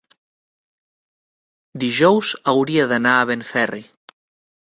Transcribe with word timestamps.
Dijous 1.83 2.31
hauria 2.53 2.87
d'anar 2.93 3.13
a 3.19 3.29
Benferri. 3.33 3.83